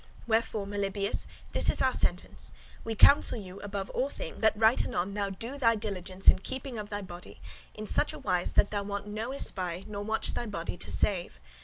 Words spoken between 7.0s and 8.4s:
body, in such a